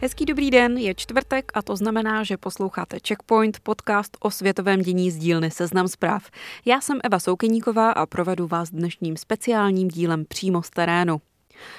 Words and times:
Hezký 0.00 0.24
dobrý 0.24 0.50
den, 0.50 0.78
je 0.78 0.94
čtvrtek 0.94 1.52
a 1.54 1.62
to 1.62 1.76
znamená, 1.76 2.24
že 2.24 2.36
posloucháte 2.36 2.98
Checkpoint, 3.08 3.60
podcast 3.60 4.16
o 4.20 4.30
světovém 4.30 4.82
dění 4.82 5.10
z 5.10 5.16
dílny 5.16 5.50
Seznam 5.50 5.88
zpráv. 5.88 6.30
Já 6.64 6.80
jsem 6.80 6.98
Eva 7.04 7.18
Soukeníková 7.18 7.90
a 7.90 8.06
provedu 8.06 8.46
vás 8.46 8.70
dnešním 8.70 9.16
speciálním 9.16 9.88
dílem 9.88 10.24
přímo 10.24 10.62
z 10.62 10.70
terénu. 10.70 11.20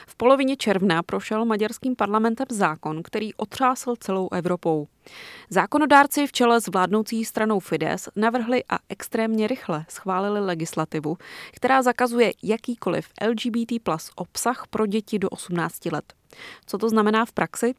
V 0.08 0.16
polovině 0.16 0.56
června 0.56 1.04
prošel 1.04 1.46
maďarským 1.46 1.96
parlamentem 1.96 2.48
zákon, 2.50 3.04
který 3.04 3.34
otřásl 3.34 3.94
celou 4.00 4.30
Evropou. 4.32 4.88
Zákonodárci 5.50 6.28
v 6.28 6.32
čele 6.32 6.62
s 6.62 6.68
vládnoucí 6.68 7.26
stranou 7.26 7.60
Fides 7.60 8.10
navrhli 8.16 8.64
a 8.70 8.80
extrémně 8.90 9.48
rychle 9.48 9.86
schválili 9.90 10.40
legislativu, 10.40 11.18
která 11.54 11.82
zakazuje 11.82 12.32
jakýkoliv 12.44 13.08
LGBT 13.28 13.84
plus 13.84 14.12
obsah 14.16 14.68
pro 14.70 14.86
děti 14.86 15.20
do 15.20 15.30
18 15.30 15.86
let. 15.86 16.14
Co 16.66 16.78
to 16.78 16.90
znamená 16.90 17.26
v 17.26 17.32
praxi? 17.32 17.74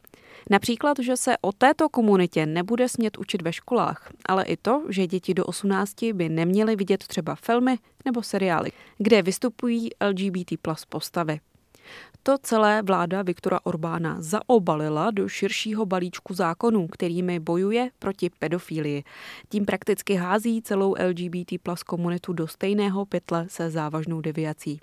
Například, 0.49 0.97
že 0.99 1.17
se 1.17 1.35
o 1.41 1.51
této 1.51 1.89
komunitě 1.89 2.45
nebude 2.45 2.89
smět 2.89 3.17
učit 3.17 3.41
ve 3.41 3.53
školách, 3.53 4.11
ale 4.25 4.43
i 4.43 4.57
to, 4.57 4.83
že 4.89 5.07
děti 5.07 5.33
do 5.33 5.45
18 5.45 5.95
by 6.13 6.29
neměly 6.29 6.75
vidět 6.75 7.07
třeba 7.07 7.35
filmy 7.35 7.77
nebo 8.05 8.23
seriály, 8.23 8.71
kde 8.97 9.21
vystupují 9.21 9.89
LGBT 10.09 10.53
plus 10.61 10.85
postavy. 10.85 11.39
To 12.23 12.37
celé 12.37 12.81
vláda 12.81 13.21
Viktora 13.21 13.59
Orbána 13.63 14.15
zaobalila 14.19 15.11
do 15.11 15.27
širšího 15.27 15.85
balíčku 15.85 16.33
zákonů, 16.33 16.87
kterými 16.87 17.39
bojuje 17.39 17.89
proti 17.99 18.29
pedofílii. 18.39 19.03
Tím 19.49 19.65
prakticky 19.65 20.15
hází 20.15 20.61
celou 20.61 20.95
LGBT 21.07 21.53
plus 21.63 21.83
komunitu 21.83 22.33
do 22.33 22.47
stejného 22.47 23.05
pytle 23.05 23.45
se 23.49 23.69
závažnou 23.69 24.21
deviací. 24.21 24.79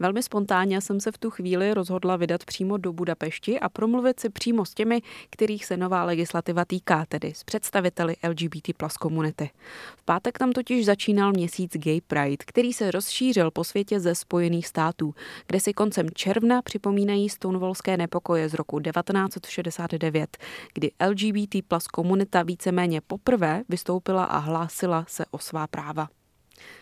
Velmi 0.00 0.22
spontánně 0.22 0.80
jsem 0.80 1.00
se 1.00 1.12
v 1.12 1.18
tu 1.18 1.30
chvíli 1.30 1.74
rozhodla 1.74 2.16
vydat 2.16 2.44
přímo 2.44 2.76
do 2.76 2.92
Budapešti 2.92 3.60
a 3.60 3.68
promluvit 3.68 4.20
si 4.20 4.28
přímo 4.28 4.64
s 4.64 4.74
těmi, 4.74 5.02
kterých 5.30 5.64
se 5.64 5.76
nová 5.76 6.04
legislativa 6.04 6.64
týká, 6.64 7.04
tedy 7.08 7.34
s 7.34 7.44
představiteli 7.44 8.16
LGBT 8.28 8.76
plus 8.76 8.96
komunity. 8.96 9.50
V 9.96 10.04
pátek 10.04 10.38
tam 10.38 10.52
totiž 10.52 10.86
začínal 10.86 11.32
měsíc 11.32 11.72
Gay 11.76 12.00
Pride, 12.00 12.36
který 12.46 12.72
se 12.72 12.90
rozšířil 12.90 13.50
po 13.50 13.64
světě 13.64 14.00
ze 14.00 14.14
Spojených 14.14 14.66
států, 14.66 15.14
kde 15.46 15.60
si 15.60 15.72
koncem 15.72 16.06
června 16.14 16.62
připomínají 16.62 17.28
stonewallské 17.28 17.96
nepokoje 17.96 18.48
z 18.48 18.54
roku 18.54 18.80
1969, 18.80 20.38
kdy 20.74 20.90
LGBT 21.08 21.56
plus 21.68 21.86
komunita 21.86 22.42
víceméně 22.42 23.00
poprvé 23.00 23.62
vystoupila 23.68 24.24
a 24.24 24.38
hlásila 24.38 25.04
se 25.08 25.24
o 25.30 25.38
svá 25.38 25.66
práva. 25.66 26.17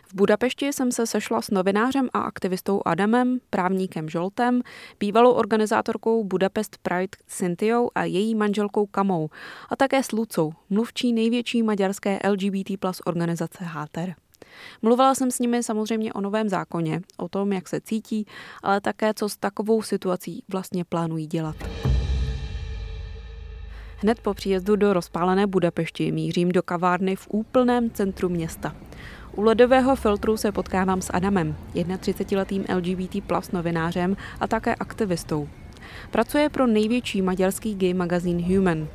V 0.08 0.14
Budapešti 0.14 0.72
jsem 0.72 0.92
se 0.92 1.06
sešla 1.06 1.42
s 1.42 1.50
novinářem 1.50 2.08
a 2.12 2.20
aktivistou 2.20 2.82
Adamem, 2.84 3.38
právníkem 3.50 4.08
Žoltem, 4.08 4.62
bývalou 5.00 5.32
organizátorkou 5.32 6.24
Budapest 6.24 6.78
Pride 6.82 7.18
Cynthiou 7.26 7.90
a 7.94 8.04
její 8.04 8.34
manželkou 8.34 8.86
Kamou 8.86 9.28
a 9.68 9.76
také 9.76 10.02
s 10.02 10.12
Lucou, 10.12 10.52
mluvčí 10.70 11.12
největší 11.12 11.62
maďarské 11.62 12.18
LGBT 12.30 12.70
plus 12.80 13.00
organizace 13.04 13.64
Háter. 13.64 14.14
Mluvila 14.82 15.14
jsem 15.14 15.30
s 15.30 15.38
nimi 15.38 15.62
samozřejmě 15.62 16.12
o 16.12 16.20
novém 16.20 16.48
zákoně, 16.48 17.00
o 17.16 17.28
tom, 17.28 17.52
jak 17.52 17.68
se 17.68 17.80
cítí, 17.80 18.26
ale 18.62 18.80
také, 18.80 19.14
co 19.14 19.28
s 19.28 19.36
takovou 19.36 19.82
situací 19.82 20.44
vlastně 20.48 20.84
plánují 20.84 21.26
dělat. 21.26 21.56
Hned 23.98 24.20
po 24.20 24.34
příjezdu 24.34 24.76
do 24.76 24.92
rozpálené 24.92 25.46
Budapešti 25.46 26.12
mířím 26.12 26.52
do 26.52 26.62
kavárny 26.62 27.16
v 27.16 27.26
úplném 27.30 27.90
centru 27.90 28.28
města. 28.28 28.76
U 29.36 29.42
ledového 29.42 29.96
filtru 29.96 30.36
se 30.36 30.52
potkávám 30.52 31.02
s 31.02 31.12
Adamem, 31.12 31.56
31-letým 31.74 32.64
LGBT 32.76 33.24
plus 33.26 33.52
novinářem 33.52 34.16
a 34.40 34.46
také 34.46 34.74
aktivistou. 34.74 35.48
Pracuje 36.10 36.48
pro 36.48 36.66
největší 36.66 37.22
maďarský 37.22 37.74
gay 37.74 37.94
magazín 37.94 38.42
Human. 38.42 38.88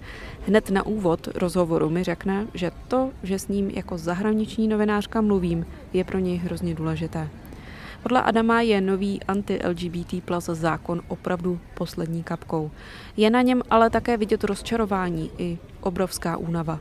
Hned 0.47 0.69
na 0.69 0.85
úvod 0.85 1.28
rozhovoru 1.35 1.90
mi 1.90 2.03
řekne, 2.03 2.47
že 2.53 2.72
to, 2.88 3.12
že 3.24 3.40
s 3.40 3.47
ním 3.47 3.69
jako 3.69 3.97
zahraniční 3.97 4.68
novinářka 4.68 5.22
mluvím, 5.22 5.66
je 5.94 6.03
pro 6.03 6.19
něj 6.19 6.38
hrozně 6.38 6.75
důležité. 6.75 7.30
Podle 8.03 8.22
Adama 8.22 8.62
je 8.62 8.81
nový 8.81 9.24
anti-LGBT 9.24 10.24
plus 10.25 10.46
zákon 10.46 11.01
opravdu 11.07 11.59
poslední 11.74 12.24
kapkou. 12.24 12.72
Je 13.18 13.30
na 13.30 13.41
něm 13.41 13.62
ale 13.69 13.90
také 13.90 14.18
vidět 14.18 14.44
rozčarování 14.44 15.31
i 15.38 15.57
obrovská 15.81 16.38
únava. 16.38 16.80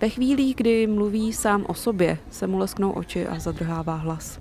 Ve 0.00 0.08
chvílích, 0.08 0.56
kdy 0.56 0.86
mluví 0.86 1.32
sám 1.32 1.64
o 1.68 1.74
sobě, 1.74 2.18
se 2.30 2.46
mu 2.46 2.58
lesknou 2.58 2.92
oči 2.92 3.26
a 3.26 3.38
zadrhává 3.38 3.94
hlas. 3.94 4.40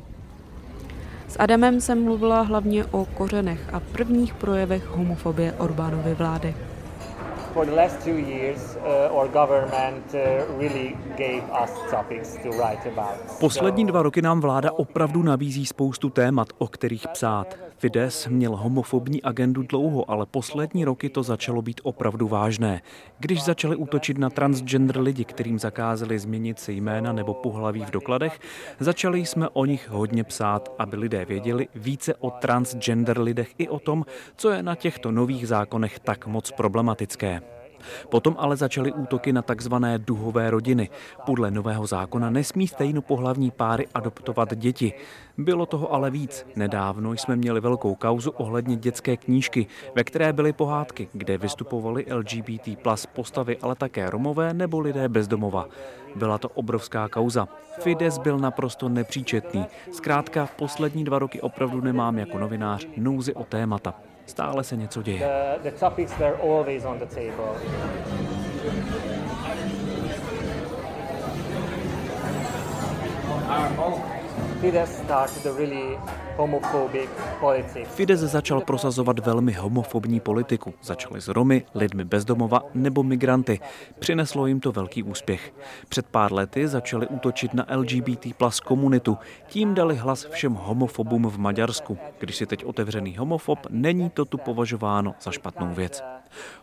S 1.27 1.39
Adamem 1.39 1.81
jsem 1.81 2.03
mluvila 2.03 2.41
hlavně 2.41 2.85
o 2.85 3.05
kořenech 3.05 3.73
a 3.73 3.79
prvních 3.79 4.33
projevech 4.33 4.87
homofobie 4.87 5.53
Orbánovy 5.53 6.13
vlády. 6.13 6.55
For 7.55 7.65
the 7.65 7.75
last 7.75 8.03
two 8.03 8.17
years, 8.17 8.75
uh, 8.75 9.15
our 9.17 9.27
government 9.27 10.13
uh, 10.13 10.59
really 10.59 10.97
gave 11.17 11.43
us 11.63 11.71
topics 11.91 12.37
to 12.43 12.49
write 12.49 12.89
about. 12.89 13.39
Poslední 13.39 13.85
dva 13.85 14.01
roky 14.01 14.21
nám 14.21 14.41
vláda 14.41 14.71
opravdu 14.71 15.23
nabízí 15.23 15.65
spoustu 15.65 16.09
témat, 16.09 16.47
o 16.57 16.67
kterých 16.67 17.07
psát. 17.07 17.57
Fides 17.77 18.27
měl 18.27 18.55
homofobní 18.55 19.23
agendu 19.23 19.63
dlouho, 19.63 20.11
ale 20.11 20.25
poslední 20.25 20.85
roky 20.85 21.09
to 21.09 21.23
začalo 21.23 21.61
být 21.61 21.81
opravdu 21.83 22.27
vážné. 22.27 22.81
Když 23.19 23.43
začali 23.43 23.75
útočit 23.75 24.17
na 24.17 24.29
transgender 24.29 24.99
lidi, 24.99 25.25
kterým 25.25 25.59
zakázali 25.59 26.19
změnit 26.19 26.59
si 26.59 26.73
jména 26.73 27.13
nebo 27.13 27.33
pohlaví 27.33 27.85
v 27.85 27.91
dokladech, 27.91 28.39
začali 28.79 29.25
jsme 29.25 29.49
o 29.49 29.65
nich 29.65 29.89
hodně 29.89 30.23
psát, 30.23 30.69
aby 30.79 30.95
lidé 30.97 31.25
věděli 31.25 31.67
více 31.75 32.15
o 32.15 32.31
transgender 32.31 33.19
lidech 33.19 33.49
i 33.57 33.69
o 33.69 33.79
tom, 33.79 34.05
co 34.35 34.49
je 34.49 34.63
na 34.63 34.75
těchto 34.75 35.11
nových 35.11 35.47
zákonech 35.47 35.99
tak 35.99 36.27
moc 36.27 36.51
problematické. 36.51 37.41
Potom 38.09 38.35
ale 38.39 38.57
začaly 38.57 38.91
útoky 38.91 39.33
na 39.33 39.41
takzvané 39.41 39.99
duhové 39.99 40.51
rodiny. 40.51 40.89
Podle 41.25 41.51
nového 41.51 41.87
zákona 41.87 42.29
nesmí 42.29 42.67
stejnopohlavní 42.67 43.51
páry 43.51 43.87
adoptovat 43.93 44.55
děti. 44.55 44.93
Bylo 45.37 45.65
toho 45.65 45.93
ale 45.93 46.11
víc. 46.11 46.47
Nedávno 46.55 47.13
jsme 47.13 47.35
měli 47.35 47.61
velkou 47.61 47.95
kauzu 47.95 48.31
ohledně 48.31 48.75
dětské 48.75 49.17
knížky, 49.17 49.67
ve 49.95 50.03
které 50.03 50.33
byly 50.33 50.53
pohádky, 50.53 51.07
kde 51.13 51.37
vystupovali 51.37 52.05
LGBT 52.13 52.69
plus 52.81 53.05
postavy, 53.05 53.57
ale 53.61 53.75
také 53.75 54.09
Romové 54.09 54.53
nebo 54.53 54.79
lidé 54.79 55.09
bezdomova. 55.09 55.67
Byla 56.15 56.37
to 56.37 56.49
obrovská 56.49 57.09
kauza. 57.09 57.47
Fides 57.79 58.17
byl 58.17 58.39
naprosto 58.39 58.89
nepříčetný. 58.89 59.65
Zkrátka, 59.91 60.49
poslední 60.55 61.03
dva 61.03 61.19
roky 61.19 61.41
opravdu 61.41 61.81
nemám 61.81 62.17
jako 62.17 62.39
novinář 62.39 62.87
nouzi 62.97 63.33
o 63.33 63.43
témata. 63.43 63.93
Stále 64.25 64.63
se 64.63 64.75
něco 64.75 65.01
děje. 65.01 65.29
The, 65.63 65.69
Fides 77.85 78.19
začal 78.19 78.61
prosazovat 78.61 79.19
velmi 79.19 79.51
homofobní 79.51 80.19
politiku. 80.19 80.73
Začali 80.81 81.21
s 81.21 81.27
Romy, 81.27 81.65
lidmi 81.75 82.05
bezdomova 82.05 82.61
nebo 82.73 83.03
migranty. 83.03 83.59
Přineslo 83.99 84.47
jim 84.47 84.59
to 84.59 84.71
velký 84.71 85.03
úspěch. 85.03 85.53
Před 85.89 86.05
pár 86.05 86.33
lety 86.33 86.67
začali 86.67 87.07
útočit 87.07 87.53
na 87.53 87.65
LGBT 87.75 88.35
plus 88.37 88.59
komunitu. 88.59 89.17
Tím 89.47 89.73
dali 89.73 89.95
hlas 89.95 90.25
všem 90.25 90.53
homofobům 90.53 91.29
v 91.29 91.37
Maďarsku. 91.37 91.97
Když 92.19 92.35
si 92.35 92.45
teď 92.45 92.65
otevřený 92.65 93.17
homofob, 93.17 93.59
není 93.69 94.09
to 94.09 94.25
tu 94.25 94.37
považováno 94.37 95.15
za 95.21 95.31
špatnou 95.31 95.73
věc. 95.73 96.03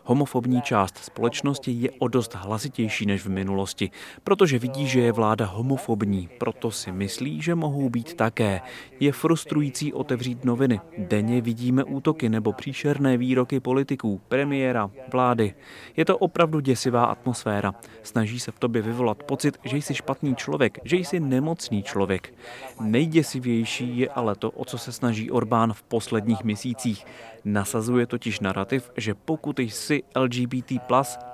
Homofobní 0.03 0.61
část 0.61 0.97
společnosti 0.97 1.71
je 1.71 1.91
o 1.91 2.07
dost 2.07 2.35
hlasitější 2.35 3.05
než 3.05 3.25
v 3.25 3.29
minulosti, 3.29 3.91
protože 4.23 4.59
vidí, 4.59 4.87
že 4.87 5.01
je 5.01 5.11
vláda 5.11 5.45
homofobní, 5.45 6.29
proto 6.37 6.71
si 6.71 6.91
myslí, 6.91 7.41
že 7.41 7.55
mohou 7.55 7.89
být 7.93 8.13
také. 8.13 8.61
Je 8.99 9.11
frustrující 9.11 9.93
otevřít 9.93 10.45
noviny. 10.45 10.79
Denně 10.97 11.41
vidíme 11.41 11.83
útoky 11.83 12.29
nebo 12.29 12.53
příšerné 12.53 13.17
výroky 13.17 13.59
politiků, 13.59 14.21
premiéra, 14.27 14.89
vlády. 15.11 15.53
Je 15.97 16.05
to 16.05 16.17
opravdu 16.17 16.59
děsivá 16.59 17.05
atmosféra. 17.05 17.73
Snaží 18.03 18.39
se 18.39 18.51
v 18.51 18.59
tobě 18.59 18.81
vyvolat 18.81 19.23
pocit, 19.23 19.57
že 19.63 19.77
jsi 19.77 19.93
špatný 19.95 20.35
člověk, 20.35 20.79
že 20.83 20.97
jsi 20.97 21.19
nemocný 21.19 21.83
člověk. 21.83 22.33
Nejděsivější 22.81 23.97
je 23.97 24.09
ale 24.09 24.35
to, 24.35 24.51
o 24.51 24.65
co 24.65 24.77
se 24.77 24.91
snaží 24.91 25.31
Orbán 25.31 25.73
v 25.73 25.83
posledních 25.83 26.43
měsících. 26.43 27.05
Nasazuje 27.45 28.05
totiž 28.07 28.39
narrativ, 28.39 28.91
že 28.97 29.13
pokud 29.13 29.59
jsi 29.59 30.03
LGBT+, 30.15 30.71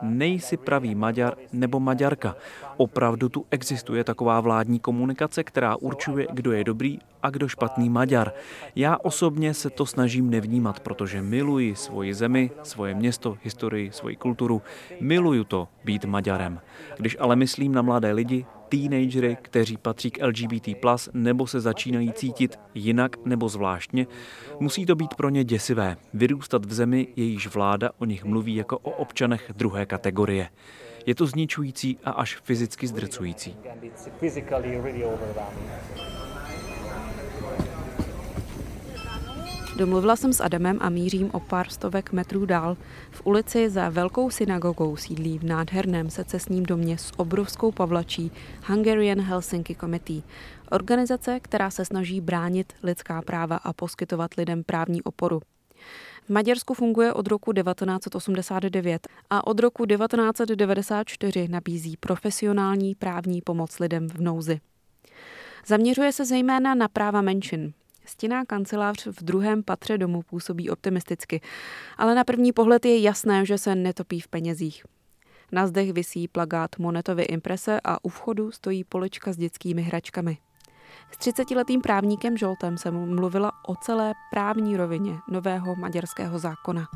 nejsi 0.02 0.58
pravý 0.58 0.96
Maďar 0.96 1.38
nebo 1.54 1.80
Maďarka. 1.80 2.36
Opravdu 2.78 3.30
tu 3.30 3.46
existuje 3.52 4.04
taková 4.04 4.42
vládní 4.42 4.80
komunikace, 4.80 5.44
která 5.44 5.76
určuje, 5.76 6.28
kdo 6.50 6.58
je 6.58 6.64
dobrý 6.64 7.00
a 7.24 7.30
kdo 7.30 7.48
špatný 7.48 7.90
Maďar. 7.90 8.32
Já 8.76 8.98
osobně 8.98 9.54
se 9.54 9.70
to 9.70 9.86
snažím 9.86 10.30
nevnímat, 10.30 10.80
protože 10.80 11.22
miluji 11.22 11.76
svoji 11.76 12.14
zemi, 12.14 12.52
svoje 12.64 12.96
město, 12.96 13.38
historii, 13.44 13.92
svoji 13.92 14.16
kulturu. 14.16 14.62
Miluju 15.00 15.44
to 15.44 15.68
být 15.86 16.06
Maďarem. 16.06 16.62
Když 16.98 17.18
ale 17.20 17.36
myslím 17.36 17.72
na 17.72 17.82
mladé 17.82 18.12
lidi, 18.12 18.46
teenagery, 18.70 19.38
kteří 19.42 19.78
patří 19.78 20.12
k 20.12 20.26
LGBT+, 20.26 20.68
nebo 21.14 21.48
se 21.48 21.60
začínají 21.60 22.14
cítit 22.14 22.60
jinak 22.74 23.26
nebo 23.26 23.50
zvláštně, 23.50 24.08
musí 24.60 24.86
to 24.86 24.96
být 24.96 25.16
pro 25.16 25.30
ně 25.30 25.44
děsivé. 25.44 25.98
Vyrůstat 26.14 26.66
v 26.66 26.74
zemi, 26.74 27.08
jejíž 27.16 27.48
vláda 27.48 27.90
o 27.98 28.06
nich 28.06 28.26
mluví 28.26 28.56
jako 28.56 28.78
o 28.78 28.92
občanech 28.92 29.52
druhé 29.56 29.86
kategorie. 29.86 30.50
Je 31.06 31.16
to 31.16 31.26
zničující 31.26 31.98
a 32.04 32.12
až 32.12 32.38
fyzicky 32.44 32.88
zdrcující. 32.88 33.56
Domluvila 39.80 40.16
jsem 40.16 40.34
s 40.34 40.42
Adamem 40.42 40.78
a 40.82 40.90
mířím 40.90 41.30
o 41.34 41.40
pár 41.40 41.70
stovek 41.70 42.12
metrů 42.12 42.46
dál. 42.46 42.78
V 43.12 43.22
ulici 43.26 43.70
za 43.70 43.90
velkou 43.90 44.30
synagogou 44.30 44.98
sídlí 44.98 45.40
v 45.40 45.44
nádherném 45.44 46.10
secesním 46.10 46.64
domě 46.64 46.98
s 46.98 47.12
obrovskou 47.18 47.72
pavlačí 47.72 48.32
Hungarian 48.66 49.22
Helsinki 49.22 49.76
Committee, 49.76 50.22
organizace, 50.72 51.40
která 51.40 51.70
se 51.70 51.86
snaží 51.86 52.22
bránit 52.22 52.74
lidská 52.84 53.22
práva 53.22 53.56
a 53.56 53.74
poskytovat 53.74 54.34
lidem 54.34 54.64
právní 54.64 55.02
oporu. 55.02 55.42
V 56.26 56.30
Maďarsku 56.30 56.74
funguje 56.74 57.14
od 57.14 57.28
roku 57.28 57.54
1989 57.54 59.08
a 59.30 59.48
od 59.48 59.60
roku 59.60 59.86
1994 59.86 61.48
nabízí 61.48 61.98
profesionální 61.98 62.96
právní 62.96 63.42
pomoc 63.42 63.80
lidem 63.80 64.10
v 64.10 64.22
nouzi. 64.22 64.60
Zaměřuje 65.68 66.12
se 66.12 66.26
zejména 66.26 66.76
na 66.76 66.88
práva 66.88 67.22
menšin, 67.22 67.74
Stěná 68.10 68.46
kancelář 68.46 69.08
v 69.08 69.24
druhém 69.24 69.64
patře 69.64 69.98
domu 69.98 70.22
působí 70.22 70.70
optimisticky, 70.70 71.42
ale 71.98 72.16
na 72.16 72.24
první 72.24 72.52
pohled 72.52 72.86
je 72.86 73.02
jasné, 73.02 73.46
že 73.46 73.58
se 73.58 73.76
netopí 73.76 74.20
v 74.20 74.28
penězích. 74.28 74.86
Na 75.52 75.68
zdech 75.68 75.94
visí 75.94 76.28
plagát 76.28 76.80
Monetovy 76.80 77.24
imprese 77.24 77.80
a 77.84 78.06
u 78.06 78.10
vchodu 78.10 78.52
stojí 78.52 78.84
polička 78.84 79.34
s 79.34 79.38
dětskými 79.38 79.82
hračkami. 79.82 80.38
S 81.12 81.18
30-letým 81.18 81.82
právníkem 81.82 82.38
Žoltem 82.38 82.78
jsem 82.78 83.16
mluvila 83.16 83.52
o 83.68 83.76
celé 83.76 84.14
právní 84.32 84.78
rovině 84.78 85.18
nového 85.30 85.76
maďarského 85.76 86.40
zákona. 86.40 86.88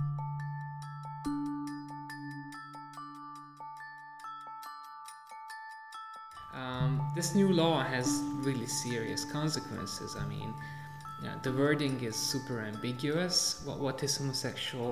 Um, 6.53 7.01
this 7.15 7.33
new 7.33 7.57
law 7.57 7.83
has 7.83 8.23
really 8.45 8.67
serious 8.67 9.25
consequences. 9.25 10.15
I 10.15 10.25
mean, 10.27 10.53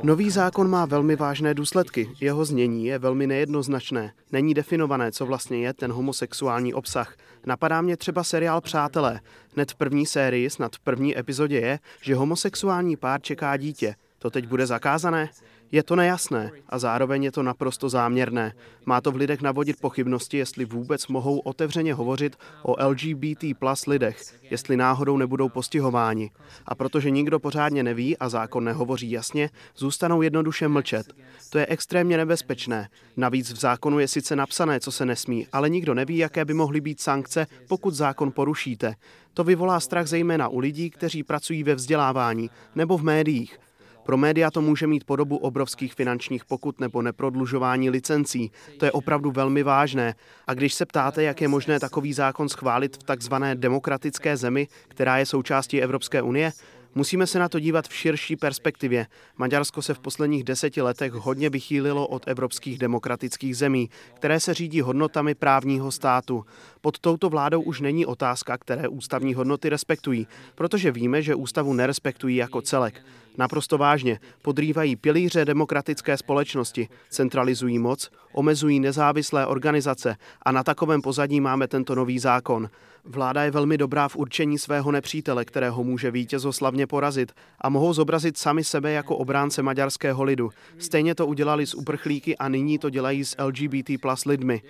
Nový 0.04 0.30
zákon 0.30 0.70
má 0.70 0.86
velmi 0.86 1.16
vážné 1.16 1.54
důsledky. 1.54 2.10
Jeho 2.20 2.46
znění 2.46 2.86
je 2.86 3.00
velmi 3.00 3.28
nejednoznačné. 3.28 4.14
Není 4.32 4.54
definované, 4.54 5.12
co 5.12 5.26
vlastně 5.26 5.58
je 5.58 5.74
ten 5.74 5.92
homosexuální 5.92 6.74
obsah. 6.74 7.16
Napadá 7.46 7.82
mě 7.82 7.98
třeba 7.98 8.24
seriál 8.24 8.62
Přátelé. 8.62 9.20
Hned 9.56 9.72
v 9.72 9.76
první 9.76 10.06
sérii, 10.06 10.50
snad 10.50 10.76
v 10.76 10.80
první 10.80 11.20
epizodě 11.20 11.60
je, 11.60 11.80
že 12.02 12.16
homosexuální 12.16 12.98
pár 12.98 13.22
čeká 13.22 13.58
dítě. 13.58 13.96
To 14.22 14.30
teď 14.30 14.48
bude 14.48 14.66
zakázané? 14.66 15.30
Je 15.72 15.84
to 15.84 15.96
nejasné 15.96 16.52
a 16.70 16.80
zároveň 16.80 17.24
je 17.24 17.32
to 17.32 17.44
naprosto 17.44 17.90
záměrné. 17.90 18.54
Má 18.86 19.02
to 19.02 19.12
v 19.12 19.16
lidech 19.16 19.42
navodit 19.42 19.82
pochybnosti, 19.82 20.38
jestli 20.38 20.66
vůbec 20.66 21.08
mohou 21.08 21.40
otevřeně 21.40 21.94
hovořit 21.94 22.36
o 22.64 22.88
LGBT 22.88 23.44
plus 23.60 23.86
lidech, 23.86 24.22
jestli 24.52 24.78
náhodou 24.78 25.18
nebudou 25.18 25.50
postihováni. 25.50 26.32
A 26.66 26.76
protože 26.76 27.10
nikdo 27.10 27.40
pořádně 27.40 27.84
neví 27.84 28.18
a 28.18 28.30
zákon 28.30 28.64
nehovoří 28.64 29.12
jasně, 29.12 29.50
zůstanou 29.78 30.22
jednoduše 30.22 30.68
mlčet. 30.68 31.14
To 31.50 31.58
je 31.58 31.66
extrémně 31.66 32.18
nebezpečné. 32.18 32.90
Navíc 33.18 33.52
v 33.52 33.60
zákonu 33.60 34.00
je 34.00 34.08
sice 34.08 34.36
napsané, 34.36 34.80
co 34.80 34.92
se 34.92 35.06
nesmí, 35.06 35.48
ale 35.54 35.70
nikdo 35.70 35.94
neví, 35.94 36.18
jaké 36.18 36.46
by 36.46 36.54
mohly 36.54 36.82
být 36.82 37.02
sankce, 37.02 37.48
pokud 37.68 37.94
zákon 37.94 38.32
porušíte. 38.32 38.96
To 39.34 39.44
vyvolá 39.44 39.80
strach 39.80 40.08
zejména 40.08 40.48
u 40.48 40.60
lidí, 40.60 40.90
kteří 40.90 41.24
pracují 41.24 41.64
ve 41.64 41.76
vzdělávání 41.76 42.50
nebo 42.76 42.98
v 42.98 43.04
médiích. 43.04 43.60
Pro 44.04 44.18
média 44.18 44.52
to 44.52 44.62
může 44.62 44.88
mít 44.88 45.04
podobu 45.04 45.38
obrovských 45.38 45.94
finančních 45.94 46.46
pokut 46.46 46.80
nebo 46.80 47.02
neprodlužování 47.02 47.90
licencí. 47.90 48.52
To 48.78 48.86
je 48.86 48.92
opravdu 48.92 49.32
velmi 49.32 49.64
vážné. 49.64 50.16
A 50.48 50.54
když 50.54 50.74
se 50.74 50.86
ptáte, 50.86 51.24
jak 51.24 51.42
je 51.42 51.48
možné 51.48 51.80
takový 51.80 52.14
zákon 52.14 52.50
schválit 52.50 52.96
v 52.96 53.04
takzvané 53.04 53.56
demokratické 53.56 54.38
zemi, 54.38 54.68
která 54.88 55.18
je 55.18 55.26
součástí 55.26 55.82
Evropské 55.82 56.22
unie, 56.22 56.52
Musíme 56.96 57.28
se 57.28 57.40
na 57.40 57.50
to 57.50 57.60
dívat 57.60 57.88
v 57.88 57.96
širší 57.96 58.36
perspektivě. 58.36 59.08
Maďarsko 59.38 59.82
se 59.82 59.94
v 59.94 60.00
posledních 60.00 60.44
deseti 60.44 60.82
letech 60.82 61.14
hodně 61.14 61.50
vychýlilo 61.50 62.08
od 62.08 62.24
evropských 62.28 62.78
demokratických 62.78 63.58
zemí, 63.58 63.90
které 64.14 64.40
se 64.40 64.54
řídí 64.54 64.82
hodnotami 64.82 65.36
právního 65.36 65.92
státu. 65.92 66.46
Pod 66.82 67.00
touto 67.00 67.30
vládou 67.30 67.62
už 67.62 67.82
není 67.82 68.06
otázka, 68.06 68.58
které 68.58 68.88
ústavní 68.88 69.34
hodnoty 69.34 69.70
respektují, 69.70 70.28
protože 70.56 70.92
víme, 70.92 71.22
že 71.22 71.36
ústavu 71.36 71.74
nerespektují 71.74 72.36
jako 72.36 72.62
celek. 72.62 73.02
Naprosto 73.38 73.78
vážně 73.78 74.20
podrývají 74.42 74.96
pilíře 74.96 75.46
demokratické 75.46 76.18
společnosti, 76.18 76.90
centralizují 77.10 77.80
moc, 77.80 78.10
omezují 78.34 78.80
nezávislé 78.80 79.46
organizace 79.46 80.16
a 80.42 80.52
na 80.52 80.64
takovém 80.64 81.02
pozadí 81.02 81.42
máme 81.42 81.68
tento 81.68 81.96
nový 81.96 82.20
zákon. 82.20 82.70
Vláda 83.06 83.44
je 83.44 83.52
velmi 83.52 83.78
dobrá 83.78 84.08
v 84.08 84.16
určení 84.16 84.60
svého 84.60 84.92
nepřítele, 84.92 85.46
kterého 85.46 85.84
může 85.84 86.12
vítězoslavně 86.12 86.88
porazit 86.88 87.32
a 87.62 87.70
mohou 87.70 87.94
zobrazit 87.94 88.38
sami 88.38 88.64
sebe 88.64 88.92
jako 88.92 89.18
obránce 89.18 89.62
maďarského 89.62 90.24
lidu. 90.24 90.50
Stejně 90.78 91.16
to 91.16 91.28
udělali 91.28 91.68
s 91.68 91.74
uprchlíky 91.74 92.38
a 92.38 92.50
nyní 92.50 92.78
to 92.78 92.90
dělají 92.90 93.26
s 93.26 93.36
LGBT 93.44 93.90
plus 94.02 94.26
lidmi. 94.26 94.62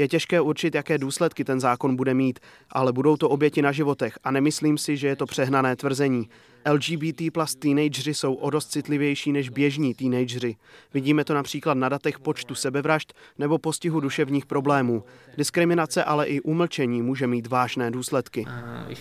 Je 0.00 0.08
těžké 0.08 0.40
určit, 0.40 0.74
jaké 0.74 0.98
důsledky 0.98 1.44
ten 1.44 1.60
zákon 1.60 1.96
bude 1.96 2.14
mít, 2.14 2.38
ale 2.70 2.92
budou 2.92 3.16
to 3.16 3.28
oběti 3.28 3.62
na 3.62 3.72
životech 3.72 4.18
a 4.24 4.30
nemyslím 4.30 4.78
si, 4.78 4.96
že 4.96 5.08
je 5.08 5.16
to 5.16 5.26
přehnané 5.26 5.76
tvrzení. 5.76 6.28
LGBT 6.72 7.22
plus 7.32 7.54
teenageři 7.54 8.14
jsou 8.14 8.34
o 8.34 8.50
dost 8.50 8.70
citlivější 8.70 9.32
než 9.32 9.48
běžní 9.48 9.94
teenageři. 9.94 10.56
Vidíme 10.94 11.24
to 11.24 11.34
například 11.34 11.74
na 11.74 11.88
datech 11.88 12.18
počtu 12.18 12.54
sebevražd 12.54 13.12
nebo 13.38 13.58
postihu 13.58 14.00
duševních 14.00 14.46
problémů. 14.46 15.04
Diskriminace 15.36 16.04
ale 16.04 16.26
i 16.26 16.40
umlčení 16.40 17.02
může 17.02 17.26
mít 17.26 17.46
vážné 17.46 17.90
důsledky. 17.90 18.46
Uh, 18.46 18.92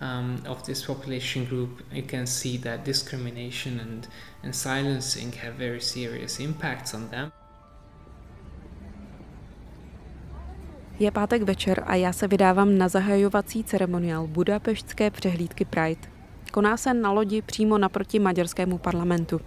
um, 0.00 0.42
of 0.48 0.62
this 0.62 0.86
population 0.86 1.44
group, 1.44 1.82
you 1.92 2.02
can 2.02 2.26
see 2.26 2.58
that 2.58 2.84
discrimination 2.84 3.80
and, 3.80 4.08
and 4.42 4.54
silencing 4.54 5.32
have 5.32 5.54
very 5.54 5.80
serious 5.80 6.40
impacts 6.40 6.94
on 6.94 7.08
them. 7.08 7.32
Je 10.98 11.10
pátek 11.10 11.42
večer 11.42 11.84
a 11.86 11.94
já 11.94 12.12
se 12.12 12.28
vydávám 12.28 12.78
na 12.78 12.88
zahajovací 12.88 13.64
ceremoniál 13.64 14.26
budapeštské 14.26 15.10
přehlídky 15.10 15.64
Pride. 15.64 16.08
Koná 16.52 16.76
se 16.76 16.94
na 16.94 17.12
lodi 17.12 17.42
přímo 17.42 17.78
naproti 17.78 18.18
maďarskému 18.18 18.78
parlamentu. 18.78 19.40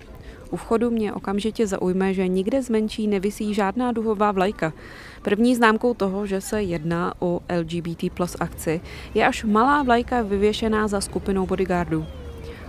U 0.51 0.56
vchodu 0.56 0.89
mě 0.89 1.13
okamžitě 1.13 1.68
zaujme, 1.68 2.13
že 2.13 2.27
nikde 2.27 2.62
zmenší 2.62 3.08
nevisí 3.08 3.53
žádná 3.53 3.91
duhová 3.91 4.32
vlajka. 4.32 4.74
První 5.22 5.56
známkou 5.56 5.94
toho, 5.94 6.25
že 6.25 6.41
se 6.41 6.63
jedná 6.63 7.13
o 7.20 7.39
LGBT 7.60 8.13
plus 8.13 8.36
akci, 8.39 8.82
je 9.13 9.27
až 9.27 9.44
malá 9.44 9.84
vlajka 9.84 10.22
vyvěšená 10.22 10.88
za 10.88 11.01
skupinou 11.01 11.46
bodyguardů. 11.46 12.06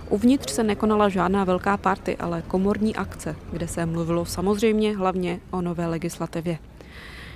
Uvnitř 0.09 0.51
se 0.51 0.63
nekonala 0.63 1.09
žádná 1.09 1.43
velká 1.43 1.77
party, 1.77 2.17
ale 2.17 2.43
komorní 2.47 2.95
akce, 2.95 3.35
kde 3.51 3.67
se 3.67 3.85
mluvilo 3.85 4.25
samozřejmě 4.25 4.97
hlavně 4.97 5.39
o 5.51 5.61
nové 5.61 5.87
legislativě. 5.87 6.57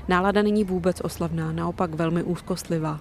Nálada 0.07 0.41
není 0.41 0.63
vůbec 0.63 1.01
oslavná, 1.01 1.51
naopak 1.51 1.93
velmi 1.93 2.23
úzkostlivá. 2.23 2.99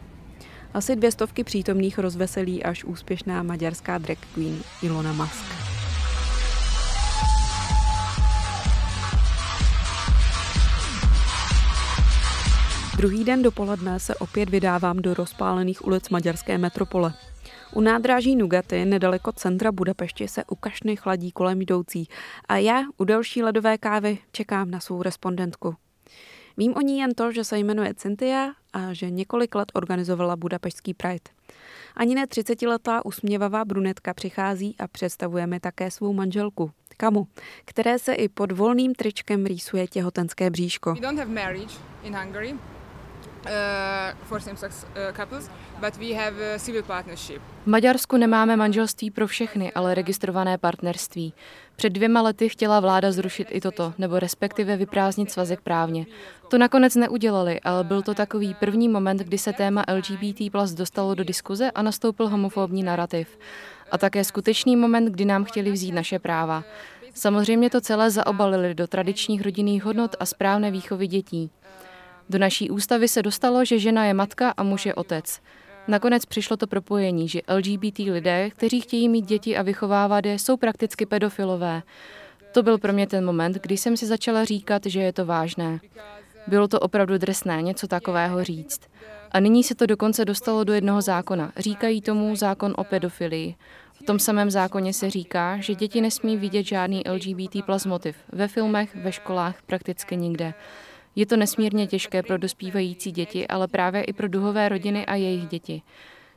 Asi 0.74 0.96
dvě 0.96 1.12
stovky 1.12 1.44
přítomných 1.44 1.98
rozveselí 1.98 2.64
až 2.64 2.84
úspěšná 2.84 3.42
maďarská 3.42 3.98
drag 3.98 4.18
queen 4.34 4.58
Ilona 4.82 5.12
Musk. 5.12 5.73
Druhý 13.04 13.24
den 13.24 13.42
dopoledne 13.42 14.00
se 14.00 14.14
opět 14.14 14.48
vydávám 14.50 14.96
do 14.96 15.14
rozpálených 15.14 15.86
ulic 15.86 16.08
maďarské 16.08 16.58
metropole. 16.58 17.14
U 17.72 17.80
nádraží 17.80 18.36
Nugaty, 18.36 18.84
nedaleko 18.84 19.32
centra 19.32 19.72
Budapešti, 19.72 20.28
se 20.28 20.44
u 20.44 20.54
kašny 20.54 20.96
chladí 20.96 21.32
kolem 21.32 21.60
jdoucí 21.60 22.08
a 22.48 22.56
já 22.56 22.82
u 22.96 23.04
další 23.04 23.42
ledové 23.42 23.78
kávy 23.78 24.18
čekám 24.32 24.70
na 24.70 24.80
svou 24.80 25.02
respondentku. 25.02 25.76
Vím 26.56 26.74
o 26.74 26.80
ní 26.80 26.98
jen 26.98 27.14
to, 27.14 27.32
že 27.32 27.44
se 27.44 27.58
jmenuje 27.58 27.94
Cynthia 27.94 28.52
a 28.72 28.92
že 28.92 29.10
několik 29.10 29.54
let 29.54 29.72
organizovala 29.74 30.36
Budapešský 30.36 30.94
Pride. 30.94 31.30
Ani 31.96 32.14
ne 32.14 32.26
30-letá 32.26 33.00
usměvavá 33.04 33.64
brunetka 33.64 34.14
přichází 34.14 34.76
a 34.78 34.88
představuje 34.88 35.46
mi 35.46 35.60
také 35.60 35.90
svou 35.90 36.12
manželku, 36.12 36.70
Kamu, 36.96 37.26
které 37.64 37.98
se 37.98 38.14
i 38.14 38.28
pod 38.28 38.52
volným 38.52 38.94
tričkem 38.94 39.46
rýsuje 39.46 39.86
těhotenské 39.86 40.50
bříško. 40.50 40.94
We 40.94 41.00
don't 41.00 41.18
have 41.18 41.32
marriage 41.32 41.74
in 42.02 42.16
Hungary. 42.16 42.54
Uh, 43.44 43.50
for 44.22 44.40
same-sex 44.40 44.84
uh, 44.84 45.16
couples, 45.16 45.50
but 45.80 45.96
we 45.96 46.14
have 46.14 46.54
a 46.54 46.58
civil 46.58 46.82
partnership. 46.82 47.42
V 47.64 47.66
Maďarsku 47.66 48.16
nemáme 48.16 48.56
manželství 48.56 49.10
pro 49.10 49.26
všechny, 49.26 49.72
ale 49.72 49.94
registrované 49.94 50.58
partnerství. 50.58 51.34
Před 51.76 51.90
dvěma 51.90 52.22
lety 52.22 52.48
chtěla 52.48 52.80
vláda 52.80 53.12
zrušit 53.12 53.48
i 53.50 53.60
toto, 53.60 53.92
nebo 53.98 54.18
respektive 54.18 54.76
vyprázdnit 54.76 55.30
svazek 55.30 55.60
právně. 55.60 56.06
To 56.48 56.58
nakonec 56.58 56.94
neudělali, 56.96 57.60
ale 57.60 57.84
byl 57.84 58.02
to 58.02 58.14
takový 58.14 58.54
první 58.54 58.88
moment, 58.88 59.20
kdy 59.20 59.38
se 59.38 59.52
téma 59.52 59.84
LGBT 59.94 60.52
plus 60.52 60.70
dostalo 60.70 61.14
do 61.14 61.24
diskuze 61.24 61.70
a 61.70 61.82
nastoupil 61.82 62.28
homofobní 62.28 62.82
narrativ. 62.82 63.38
A 63.90 63.98
také 63.98 64.24
skutečný 64.24 64.76
moment, 64.76 65.04
kdy 65.04 65.24
nám 65.24 65.44
chtěli 65.44 65.72
vzít 65.72 65.92
naše 65.92 66.18
práva. 66.18 66.64
Samozřejmě 67.14 67.70
to 67.70 67.80
celé 67.80 68.10
zaobalili 68.10 68.74
do 68.74 68.86
tradičních 68.86 69.42
rodinných 69.42 69.84
hodnot 69.84 70.16
a 70.20 70.26
správné 70.26 70.70
výchovy 70.70 71.06
dětí. 71.06 71.50
Do 72.30 72.38
naší 72.38 72.70
ústavy 72.70 73.08
se 73.08 73.22
dostalo, 73.22 73.64
že 73.64 73.78
žena 73.78 74.04
je 74.04 74.14
matka 74.14 74.50
a 74.56 74.62
muž 74.62 74.86
je 74.86 74.94
otec. 74.94 75.40
Nakonec 75.88 76.26
přišlo 76.26 76.56
to 76.56 76.66
propojení, 76.66 77.28
že 77.28 77.40
LGBT 77.54 77.98
lidé, 77.98 78.50
kteří 78.50 78.80
chtějí 78.80 79.08
mít 79.08 79.26
děti 79.26 79.56
a 79.56 79.62
vychovávat 79.62 80.26
je, 80.26 80.38
jsou 80.38 80.56
prakticky 80.56 81.06
pedofilové. 81.06 81.82
To 82.52 82.62
byl 82.62 82.78
pro 82.78 82.92
mě 82.92 83.06
ten 83.06 83.24
moment, 83.24 83.56
kdy 83.62 83.76
jsem 83.76 83.96
si 83.96 84.06
začala 84.06 84.44
říkat, 84.44 84.86
že 84.86 85.00
je 85.00 85.12
to 85.12 85.26
vážné. 85.26 85.80
Bylo 86.46 86.68
to 86.68 86.80
opravdu 86.80 87.18
drsné 87.18 87.62
něco 87.62 87.86
takového 87.86 88.44
říct. 88.44 88.80
A 89.32 89.40
nyní 89.40 89.64
se 89.64 89.74
to 89.74 89.86
dokonce 89.86 90.24
dostalo 90.24 90.64
do 90.64 90.72
jednoho 90.72 91.02
zákona. 91.02 91.52
Říkají 91.56 92.00
tomu 92.00 92.36
zákon 92.36 92.74
o 92.76 92.84
pedofilii. 92.84 93.54
V 93.92 94.02
tom 94.02 94.18
samém 94.18 94.50
zákoně 94.50 94.92
se 94.92 95.10
říká, 95.10 95.56
že 95.56 95.74
děti 95.74 96.00
nesmí 96.00 96.36
vidět 96.36 96.62
žádný 96.62 97.02
LGBT 97.10 97.64
plus 97.66 97.86
motiv. 97.86 98.16
Ve 98.32 98.48
filmech, 98.48 98.96
ve 98.96 99.12
školách, 99.12 99.62
prakticky 99.66 100.16
nikde. 100.16 100.54
Je 101.16 101.26
to 101.26 101.36
nesmírně 101.36 101.86
těžké 101.86 102.22
pro 102.22 102.38
dospívající 102.38 103.12
děti, 103.12 103.48
ale 103.48 103.68
právě 103.68 104.04
i 104.04 104.12
pro 104.12 104.28
duhové 104.28 104.68
rodiny 104.68 105.06
a 105.06 105.14
jejich 105.14 105.46
děti. 105.46 105.82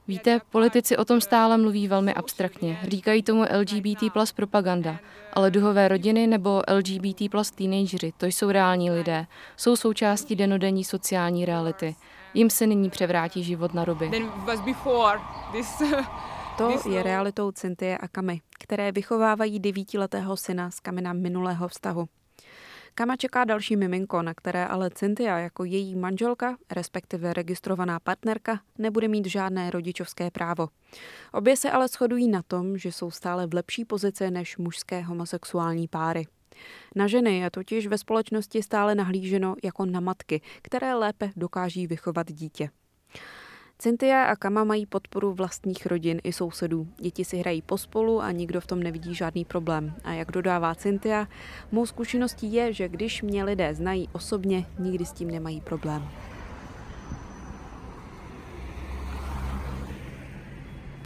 Víte, 0.07 0.41
politici 0.50 0.98
o 0.98 1.05
tom 1.05 1.22
stále 1.22 1.57
mluví 1.57 1.88
velmi 1.88 2.13
abstraktně. 2.13 2.79
Říkají 2.84 3.24
tomu 3.24 3.46
LGBT 3.60 4.13
plus 4.13 4.31
propaganda, 4.31 5.00
ale 5.34 5.51
duhové 5.51 5.88
rodiny 5.88 6.27
nebo 6.27 6.62
LGBT 6.74 7.31
plus 7.31 7.51
teenagery, 7.51 8.13
to 8.17 8.25
jsou 8.25 8.51
reální 8.51 8.91
lidé. 8.91 9.27
Jsou 9.57 9.75
součástí 9.75 10.36
denodenní 10.36 10.84
sociální 10.84 11.46
reality. 11.46 11.96
Jim 12.34 12.50
se 12.50 12.67
nyní 12.67 12.89
převrátí 12.89 13.43
život 13.43 13.74
na 13.74 13.86
ruby. 13.86 14.12
To 16.57 16.89
je 16.89 17.03
realitou 17.03 17.51
Cynthia 17.51 17.98
a 17.98 18.07
Kamy, 18.07 18.41
které 18.60 18.91
vychovávají 18.91 19.60
devítiletého 19.60 20.38
syna 20.38 20.72
z 20.72 20.79
kamena 20.79 21.13
minulého 21.13 21.67
vztahu. 21.67 22.07
Kama 22.98 23.16
čeká 23.16 23.44
další 23.44 23.75
miminko, 23.75 24.22
na 24.22 24.34
které 24.34 24.66
ale 24.66 24.89
Cynthia 24.89 25.38
jako 25.38 25.63
její 25.63 25.96
manželka, 25.96 26.58
respektive 26.72 27.34
registrovaná 27.34 28.00
partnerka, 28.00 28.60
nebude 28.77 29.08
mít 29.08 29.25
žádné 29.25 29.72
rodičovské 29.72 30.32
právo. 30.32 30.68
Obě 31.34 31.58
se 31.58 31.72
ale 31.72 31.88
shodují 31.88 32.27
na 32.27 32.42
tom, 32.42 32.77
že 32.77 32.92
jsou 32.92 33.12
stále 33.12 33.48
v 33.48 33.54
lepší 33.54 33.86
pozici 33.86 34.32
než 34.32 34.58
mužské 34.58 35.01
homosexuální 35.01 35.88
páry. 35.88 36.27
Na 36.96 37.08
ženy 37.08 37.38
je 37.38 37.51
totiž 37.51 37.88
ve 37.88 37.98
společnosti 37.98 38.63
stále 38.63 38.96
nahlíženo 38.96 39.56
jako 39.63 39.86
na 39.86 40.00
matky, 40.00 40.42
které 40.62 40.96
lépe 40.96 41.32
dokáží 41.36 41.88
vychovat 41.88 42.32
dítě. 42.32 42.70
Cynthia 43.79 44.24
a 44.24 44.36
Kama 44.36 44.63
mají 44.63 44.86
podporu 44.86 45.34
vlastních 45.34 45.86
rodin 45.86 46.19
i 46.24 46.34
sousedů. 46.34 46.88
Děti 46.98 47.25
si 47.25 47.38
hrají 47.38 47.62
pospolu 47.62 48.22
a 48.22 48.31
nikdo 48.31 48.62
v 48.62 48.67
tom 48.67 48.79
nevidí 48.79 49.15
žádný 49.15 49.46
problém. 49.46 49.93
A 50.03 50.13
jak 50.13 50.31
dodává 50.31 50.75
Cynthia, 50.75 51.27
mou 51.72 51.86
zkušeností 51.86 52.53
je, 52.53 52.74
že 52.74 52.89
když 52.89 53.22
mě 53.22 53.43
lidé 53.43 53.75
znají 53.75 54.10
osobně, 54.12 54.65
nikdy 54.79 55.05
s 55.05 55.12
tím 55.12 55.31
nemají 55.31 55.62
problém. 55.62 56.10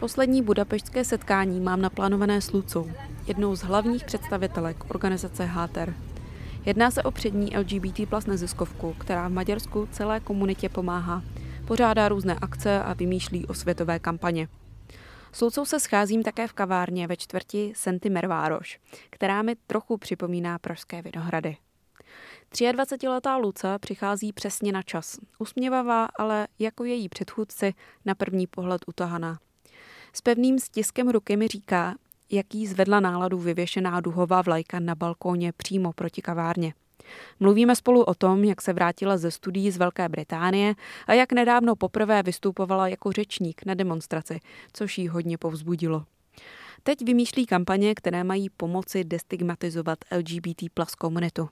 Poslední 0.00 0.42
budapeštské 0.42 1.04
setkání 1.04 1.60
mám 1.60 1.80
naplánované 1.80 2.40
s 2.40 2.52
Lucou, 2.52 2.90
jednou 3.26 3.56
z 3.56 3.62
hlavních 3.62 4.04
představitelek 4.04 4.90
organizace 4.94 5.44
Háter. 5.44 5.94
Jedná 6.66 6.90
se 6.90 7.02
o 7.02 7.10
přední 7.10 7.56
LGBT 7.56 8.08
plus 8.08 8.26
neziskovku, 8.26 8.94
která 8.98 9.28
v 9.28 9.32
Maďarsku 9.32 9.88
celé 9.90 10.20
komunitě 10.20 10.68
pomáhá 10.68 11.22
pořádá 11.66 12.08
různé 12.08 12.34
akce 12.42 12.82
a 12.82 12.92
vymýšlí 12.92 13.46
o 13.46 13.54
světové 13.54 13.98
kampaně. 13.98 14.48
S 15.32 15.64
se 15.64 15.80
scházím 15.80 16.22
také 16.22 16.48
v 16.48 16.52
kavárně 16.52 17.06
ve 17.06 17.16
čtvrti 17.16 17.72
Senty 17.76 18.10
Mervároš, 18.10 18.80
která 19.10 19.42
mi 19.42 19.56
trochu 19.66 19.96
připomíná 19.96 20.58
Pražské 20.58 21.02
Vinohrady. 21.02 21.56
23-letá 22.52 23.36
Luca 23.42 23.78
přichází 23.78 24.32
přesně 24.32 24.72
na 24.72 24.82
čas. 24.82 25.18
Usměvavá, 25.38 26.08
ale 26.18 26.48
jako 26.58 26.84
její 26.84 27.08
předchůdci 27.08 27.74
na 28.04 28.14
první 28.14 28.46
pohled 28.46 28.82
utahaná. 28.86 29.38
S 30.12 30.20
pevným 30.20 30.58
stiskem 30.58 31.08
ruky 31.08 31.36
mi 31.36 31.48
říká, 31.48 31.94
jaký 32.30 32.66
zvedla 32.66 33.00
náladu 33.00 33.38
vyvěšená 33.38 34.00
duhová 34.00 34.42
vlajka 34.42 34.80
na 34.80 34.94
balkóně 34.94 35.52
přímo 35.52 35.92
proti 35.92 36.22
kavárně. 36.22 36.74
Mluvíme 37.40 37.76
spolu 37.76 38.02
o 38.02 38.14
tom, 38.14 38.44
jak 38.44 38.62
se 38.62 38.72
vrátila 38.72 39.16
ze 39.16 39.30
studií 39.30 39.70
z 39.70 39.76
Velké 39.76 40.08
Británie 40.08 40.74
a 41.06 41.14
jak 41.14 41.32
nedávno 41.32 41.76
poprvé 41.76 42.22
vystupovala 42.22 42.88
jako 42.88 43.12
řečník 43.12 43.66
na 43.66 43.74
demonstraci, 43.74 44.40
což 44.72 44.98
jí 44.98 45.08
hodně 45.08 45.38
povzbudilo. 45.38 46.04
Teď 46.82 47.04
vymýšlí 47.04 47.46
kampaně, 47.46 47.94
které 47.94 48.24
mají 48.24 48.50
pomoci 48.50 49.04
destigmatizovat 49.04 49.98
LGBT 50.16 50.62
plus 50.74 50.94
komunitu. 50.94 51.48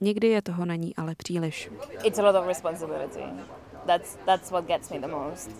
Někdy 0.00 0.28
je 0.28 0.42
toho 0.42 0.64
na 0.64 0.74
ní 0.74 0.96
ale 0.96 1.14
příliš. 1.14 1.70
It's 2.04 2.18
a 2.18 2.22
lot 2.22 2.36
of 2.36 2.46
responsibility. 2.46 3.20
That's, 3.86 4.18
that's 4.26 4.50
what 4.50 4.66
gets 4.66 4.90
me 4.90 4.98
the 4.98 5.06
most. 5.06 5.50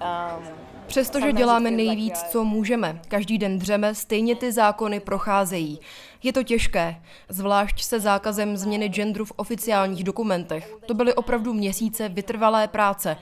Um, 0.00 0.70
Přestože 0.86 1.32
děláme 1.32 1.70
nejvíc, 1.70 2.22
co 2.22 2.44
můžeme, 2.44 3.00
každý 3.08 3.38
den 3.38 3.58
dřeme, 3.58 3.94
stejně 3.94 4.36
ty 4.36 4.52
zákony 4.52 5.00
procházejí. 5.00 5.80
Je 6.22 6.32
to 6.32 6.42
těžké, 6.42 7.02
zvlášť 7.28 7.82
se 7.82 8.00
zákazem 8.00 8.56
změny 8.56 8.88
genderu 8.88 9.24
v 9.24 9.32
oficiálních 9.36 10.04
dokumentech. 10.04 10.76
To 10.86 10.94
byly 10.94 11.14
opravdu 11.14 11.52
měsíce 11.52 12.08
vytrvalé 12.08 12.68
práce. 12.68 13.16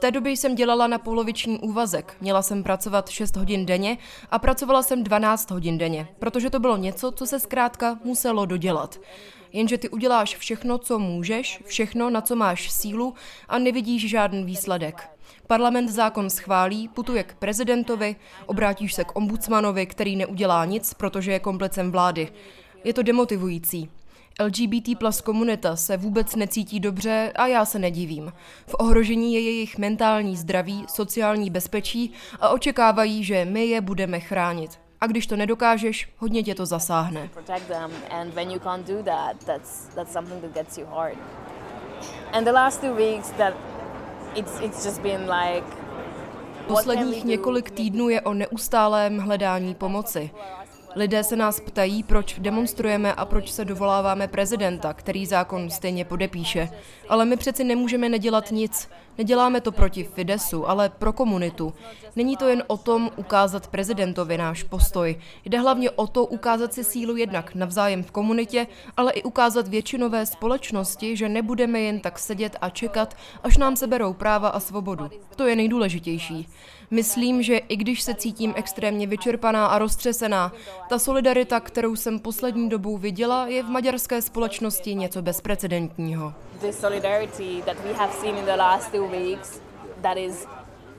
Té 0.00 0.10
době 0.10 0.32
jsem 0.32 0.54
dělala 0.54 0.86
na 0.86 0.98
poloviční 0.98 1.58
úvazek. 1.58 2.16
Měla 2.20 2.42
jsem 2.42 2.62
pracovat 2.62 3.08
6 3.08 3.36
hodin 3.36 3.66
denně 3.66 3.98
a 4.30 4.38
pracovala 4.38 4.82
jsem 4.82 5.04
12 5.04 5.50
hodin 5.50 5.78
denně, 5.78 6.08
protože 6.18 6.50
to 6.50 6.60
bylo 6.60 6.76
něco, 6.76 7.12
co 7.12 7.26
se 7.26 7.40
zkrátka 7.40 7.98
muselo 8.04 8.46
dodělat. 8.46 9.00
Jenže 9.52 9.78
ty 9.78 9.88
uděláš 9.88 10.36
všechno, 10.36 10.78
co 10.78 10.98
můžeš, 10.98 11.62
všechno, 11.66 12.10
na 12.10 12.20
co 12.20 12.36
máš 12.36 12.70
sílu 12.70 13.14
a 13.48 13.58
nevidíš 13.58 14.08
žádný 14.08 14.44
výsledek. 14.44 15.10
Parlament 15.46 15.88
zákon 15.88 16.30
schválí, 16.30 16.88
putuje 16.88 17.24
k 17.24 17.34
prezidentovi, 17.34 18.16
obrátíš 18.46 18.94
se 18.94 19.04
k 19.04 19.16
ombudsmanovi, 19.16 19.86
který 19.86 20.16
neudělá 20.16 20.64
nic, 20.64 20.94
protože 20.94 21.32
je 21.32 21.38
komplecem 21.38 21.90
vlády. 21.90 22.28
Je 22.84 22.94
to 22.94 23.02
demotivující. 23.02 23.90
LGBT 24.44 24.98
plus 24.98 25.20
komunita 25.20 25.76
se 25.76 25.96
vůbec 25.96 26.36
necítí 26.36 26.80
dobře 26.80 27.32
a 27.36 27.46
já 27.46 27.64
se 27.64 27.78
nedivím. 27.78 28.32
V 28.66 28.74
ohrožení 28.78 29.34
je 29.34 29.40
jejich 29.40 29.78
mentální 29.78 30.36
zdraví, 30.36 30.84
sociální 30.88 31.50
bezpečí 31.50 32.12
a 32.40 32.48
očekávají, 32.48 33.24
že 33.24 33.44
my 33.44 33.66
je 33.66 33.80
budeme 33.80 34.20
chránit. 34.20 34.80
A 35.00 35.06
když 35.06 35.26
to 35.26 35.36
nedokážeš, 35.36 36.08
hodně 36.18 36.42
tě 36.42 36.54
to 36.54 36.66
zasáhne. 36.66 37.30
Posledních 46.66 47.24
několik 47.24 47.70
týdnů 47.70 48.08
je 48.08 48.20
o 48.20 48.34
neustálém 48.34 49.18
hledání 49.18 49.74
pomoci. 49.74 50.30
Lidé 50.96 51.24
se 51.24 51.36
nás 51.36 51.60
ptají, 51.60 52.02
proč 52.02 52.38
demonstrujeme 52.38 53.14
a 53.14 53.24
proč 53.24 53.50
se 53.50 53.64
dovoláváme 53.64 54.28
prezidenta, 54.28 54.92
který 54.92 55.26
zákon 55.26 55.70
stejně 55.70 56.04
podepíše. 56.04 56.68
Ale 57.08 57.24
my 57.24 57.36
přeci 57.36 57.64
nemůžeme 57.64 58.08
nedělat 58.08 58.50
nic. 58.50 58.88
Neděláme 59.18 59.60
to 59.60 59.72
proti 59.72 60.04
Fidesu, 60.04 60.68
ale 60.68 60.88
pro 60.88 61.12
komunitu. 61.12 61.74
Není 62.16 62.36
to 62.36 62.48
jen 62.48 62.64
o 62.66 62.76
tom 62.76 63.10
ukázat 63.16 63.66
prezidentovi 63.66 64.38
náš 64.38 64.62
postoj. 64.62 65.16
Jde 65.44 65.58
hlavně 65.58 65.90
o 65.90 66.06
to 66.06 66.26
ukázat 66.26 66.74
si 66.74 66.84
sílu 66.84 67.16
jednak 67.16 67.54
navzájem 67.54 68.02
v 68.02 68.10
komunitě, 68.10 68.66
ale 68.96 69.12
i 69.12 69.22
ukázat 69.22 69.68
většinové 69.68 70.26
společnosti, 70.26 71.16
že 71.16 71.28
nebudeme 71.28 71.80
jen 71.80 72.00
tak 72.00 72.18
sedět 72.18 72.56
a 72.60 72.70
čekat, 72.70 73.16
až 73.42 73.56
nám 73.56 73.76
seberou 73.76 74.12
práva 74.12 74.48
a 74.48 74.60
svobodu. 74.60 75.10
To 75.36 75.46
je 75.46 75.56
nejdůležitější. 75.56 76.48
Myslím, 76.90 77.42
že 77.42 77.56
i 77.56 77.76
když 77.76 78.02
se 78.02 78.14
cítím 78.14 78.54
extrémně 78.56 79.06
vyčerpaná 79.06 79.66
a 79.66 79.78
roztřesená, 79.78 80.52
ta 80.88 80.98
solidarita, 80.98 81.60
kterou 81.60 81.96
jsem 81.96 82.18
poslední 82.18 82.68
dobou 82.68 82.98
viděla, 82.98 83.46
je 83.46 83.62
v 83.62 83.68
maďarské 83.68 84.22
společnosti 84.22 84.94
něco 84.94 85.22
bezprecedentního. 85.22 86.34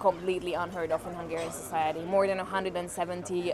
Completely 0.01 0.55
unheard 0.55 0.91
of 0.91 1.07
in 1.07 1.13
Hungarian 1.13 1.51
society. 1.51 1.99
More 2.05 2.27
than 2.27 2.45
170 2.45 3.53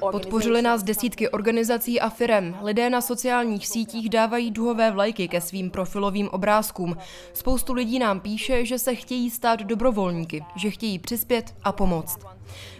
uh, 0.00 0.10
Podpořili 0.10 0.62
nás 0.62 0.82
desítky 0.82 1.28
organizací 1.28 2.00
a 2.00 2.08
firem. 2.08 2.56
Lidé 2.62 2.90
na 2.90 3.00
sociálních 3.00 3.68
sítích 3.68 4.08
dávají 4.08 4.50
duhové 4.50 4.90
vlajky 4.90 5.28
ke 5.28 5.40
svým 5.40 5.70
profilovým 5.70 6.28
obrázkům. 6.28 6.96
Spoustu 7.32 7.72
lidí 7.72 7.98
nám 7.98 8.20
píše, 8.20 8.66
že 8.66 8.78
se 8.78 8.94
chtějí 8.94 9.30
stát 9.30 9.60
dobrovolníky, 9.60 10.44
že 10.56 10.70
chtějí 10.70 10.98
přispět 10.98 11.54
a 11.64 11.72
pomoct. 11.72 12.18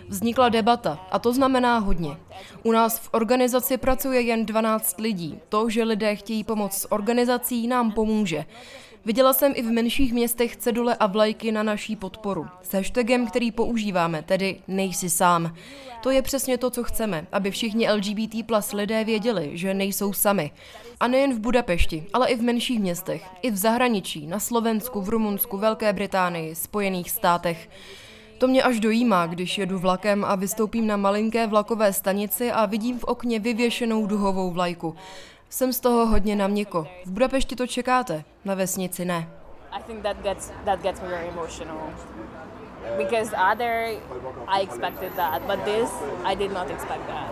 Vznikla 0.09 0.49
debata 0.49 1.07
a 1.11 1.19
to 1.19 1.33
znamená 1.33 1.78
hodně. 1.78 2.16
U 2.62 2.73
nás 2.73 2.99
v 2.99 3.09
organizaci 3.12 3.76
pracuje 3.76 4.21
jen 4.21 4.47
12 4.47 5.00
lidí. 5.00 5.40
To, 5.49 5.71
že 5.71 5.85
lidé 5.85 6.16
chtějí 6.16 6.45
pomoct 6.45 6.81
s 6.81 6.92
organizací, 6.92 7.66
nám 7.66 7.92
pomůže. 7.92 8.45
Viděla 9.04 9.32
jsem 9.32 9.52
i 9.56 9.62
v 9.62 9.71
menších 9.71 10.12
městech 10.12 10.56
cedule 10.56 10.97
a 10.97 11.06
vlajky 11.06 11.52
na 11.52 11.62
naší 11.62 11.97
podporu. 11.97 12.47
S 12.62 12.75
hashtagem, 12.75 13.26
který 13.26 13.50
používáme, 13.50 14.23
tedy 14.23 14.56
nejsi 14.68 15.11
sám. 15.11 15.54
To 16.02 16.11
je 16.11 16.23
přesně 16.23 16.59
to, 16.59 16.71
co 16.71 16.85
chceme, 16.85 17.26
aby 17.32 17.50
všichni 17.50 17.90
LGBT 17.90 18.47
plus 18.47 18.73
lidé 18.73 19.04
věděli, 19.04 19.50
že 19.54 19.75
nejsou 19.75 20.12
sami. 20.12 20.50
A 21.00 21.09
nejen 21.09 21.35
v 21.35 21.38
Budapešti, 21.38 22.06
ale 22.12 22.28
i 22.28 22.37
v 22.37 22.42
menších 22.42 22.80
městech, 22.80 23.25
i 23.42 23.50
v 23.50 23.56
zahraničí, 23.56 24.26
na 24.26 24.38
Slovensku, 24.38 25.00
v 25.00 25.09
Rumunsku, 25.09 25.56
Velké 25.56 25.92
Británii, 25.92 26.54
Spojených 26.54 27.11
státech. 27.11 27.68
To 28.38 28.49
mě 28.49 28.62
až 28.62 28.80
dojímá, 28.80 29.26
když 29.26 29.59
jedu 29.59 29.78
vlakem 29.78 30.25
a 30.25 30.35
vystoupím 30.35 30.87
na 30.87 30.97
malinké 30.97 31.47
vlakové 31.47 31.92
stanici 31.92 32.52
a 32.52 32.66
vidím 32.66 32.99
v 32.99 33.04
okně 33.04 33.38
vyvěšenou 33.38 34.06
duhovou 34.06 34.50
vlajku. 34.50 34.94
Jsem 35.52 35.73
z 35.73 35.80
toho 35.80 36.06
hodně 36.06 36.37
na 36.37 36.47
měko. 36.47 36.87
V 37.04 37.11
Budapešti 37.11 37.56
to 37.56 37.66
čekáte, 37.66 38.25
na 38.44 38.54
vesnici 38.54 39.04
ne. 39.04 39.28
I 39.71 39.82
think 39.82 40.02
that 40.02 40.16
gets, 40.23 40.52
that 40.64 40.82
gets 40.82 41.00
me 41.00 41.09
very 41.09 41.28
emotional. 41.28 41.78
Because 42.97 43.37
other, 43.52 43.88
I 44.47 44.62
expected 44.62 45.12
that, 45.12 45.42
but 45.42 45.64
this, 45.64 45.90
I 46.25 46.37
did 46.37 46.52
not 46.52 46.71
expect 46.71 47.06
that. 47.06 47.30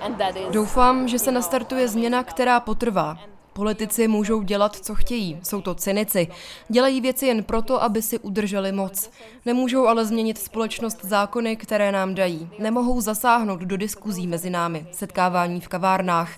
And 0.00 0.18
that 0.18 0.36
is... 0.36 0.42
Doufám, 0.50 1.08
že 1.08 1.18
se 1.18 1.32
nastartuje 1.32 1.88
změna, 1.88 2.22
která 2.22 2.60
potrvá. 2.60 3.18
Politici 3.52 4.08
můžou 4.08 4.42
dělat, 4.42 4.76
co 4.76 4.94
chtějí, 4.94 5.40
jsou 5.42 5.60
to 5.60 5.74
cynici. 5.74 6.28
Dělají 6.68 7.00
věci 7.00 7.26
jen 7.26 7.44
proto, 7.44 7.82
aby 7.82 8.02
si 8.02 8.18
udrželi 8.18 8.72
moc. 8.72 9.10
Nemůžou 9.46 9.86
ale 9.86 10.04
změnit 10.04 10.38
společnost 10.38 11.04
zákony, 11.04 11.56
které 11.56 11.92
nám 11.92 12.14
dají. 12.14 12.50
Nemohou 12.58 13.00
zasáhnout 13.00 13.60
do 13.60 13.76
diskuzí 13.76 14.26
mezi 14.26 14.50
námi, 14.50 14.86
setkávání 14.92 15.60
v 15.60 15.68
kavárnách. 15.68 16.30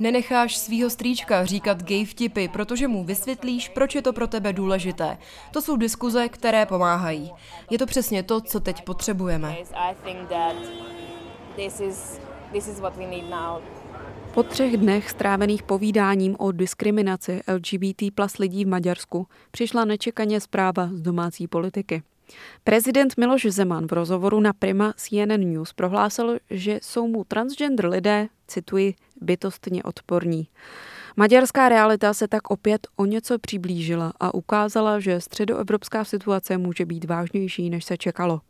Nenecháš 0.00 0.56
svýho 0.56 0.90
strýčka 0.90 1.44
říkat 1.44 1.82
gay 1.82 2.04
vtipy, 2.04 2.48
protože 2.48 2.88
mu 2.88 3.04
vysvětlíš, 3.04 3.68
proč 3.68 3.94
je 3.94 4.02
to 4.02 4.12
pro 4.12 4.26
tebe 4.26 4.52
důležité. 4.52 5.18
To 5.50 5.62
jsou 5.62 5.76
diskuze, 5.76 6.28
které 6.28 6.66
pomáhají. 6.66 7.32
Je 7.70 7.78
to 7.78 7.86
přesně 7.86 8.22
to, 8.22 8.40
co 8.40 8.60
teď 8.60 8.84
potřebujeme. 8.84 9.56
Po 14.34 14.42
třech 14.42 14.76
dnech 14.76 15.10
strávených 15.10 15.62
povídáním 15.62 16.36
o 16.38 16.52
diskriminaci 16.52 17.40
LGBT 17.54 18.02
plus 18.14 18.38
lidí 18.38 18.64
v 18.64 18.68
Maďarsku 18.68 19.26
přišla 19.50 19.84
nečekaně 19.84 20.40
zpráva 20.40 20.88
z 20.92 21.00
domácí 21.00 21.46
politiky. 21.46 22.02
Prezident 22.64 23.16
Miloš 23.16 23.46
Zeman 23.48 23.86
v 23.86 23.92
rozhovoru 23.92 24.40
na 24.40 24.52
Prima 24.52 24.92
CNN 24.96 25.40
News 25.40 25.72
prohlásil, 25.72 26.38
že 26.50 26.80
jsou 26.82 27.08
mu 27.08 27.24
transgender 27.24 27.88
lidé, 27.88 28.28
cituji, 28.46 28.94
bytostně 29.20 29.82
odporní. 29.82 30.48
Maďarská 31.16 31.68
realita 31.68 32.14
se 32.14 32.28
tak 32.28 32.50
opět 32.50 32.86
o 32.96 33.04
něco 33.04 33.38
přiblížila 33.38 34.12
a 34.20 34.34
ukázala, 34.34 35.00
že 35.00 35.20
středoevropská 35.20 36.04
situace 36.04 36.58
může 36.58 36.86
být 36.86 37.04
vážnější, 37.04 37.70
než 37.70 37.84
se 37.84 37.96
čekalo. 37.96 38.40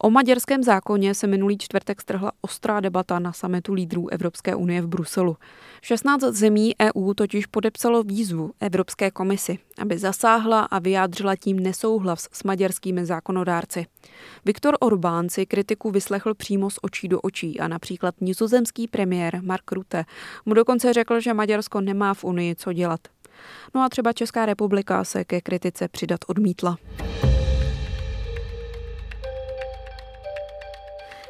O 0.00 0.10
maďarském 0.10 0.62
zákoně 0.62 1.14
se 1.14 1.26
minulý 1.26 1.58
čtvrtek 1.58 2.00
strhla 2.00 2.32
ostrá 2.40 2.80
debata 2.80 3.18
na 3.18 3.32
sametu 3.32 3.72
lídrů 3.72 4.08
Evropské 4.08 4.54
unie 4.54 4.82
v 4.82 4.86
Bruselu. 4.86 5.36
16 5.82 6.20
zemí 6.20 6.74
EU 6.80 7.14
totiž 7.14 7.46
podepsalo 7.46 8.02
výzvu 8.02 8.52
Evropské 8.60 9.10
komisi, 9.10 9.58
aby 9.78 9.98
zasáhla 9.98 10.60
a 10.60 10.78
vyjádřila 10.78 11.36
tím 11.36 11.60
nesouhlas 11.60 12.28
s 12.32 12.44
maďarskými 12.44 13.06
zákonodárci. 13.06 13.86
Viktor 14.44 14.76
Orbán 14.80 15.28
si 15.28 15.46
kritiku 15.46 15.90
vyslechl 15.90 16.34
přímo 16.34 16.70
z 16.70 16.78
očí 16.82 17.08
do 17.08 17.20
očí 17.20 17.60
a 17.60 17.68
například 17.68 18.14
nizozemský 18.20 18.88
premiér 18.88 19.40
Mark 19.42 19.72
Rutte 19.72 20.04
mu 20.46 20.54
dokonce 20.54 20.92
řekl, 20.92 21.20
že 21.20 21.34
Maďarsko 21.34 21.80
nemá 21.80 22.14
v 22.14 22.24
Unii 22.24 22.54
co 22.54 22.72
dělat. 22.72 23.00
No 23.74 23.82
a 23.82 23.88
třeba 23.88 24.12
Česká 24.12 24.46
republika 24.46 25.04
se 25.04 25.24
ke 25.24 25.40
kritice 25.40 25.88
přidat 25.88 26.20
odmítla. 26.26 26.76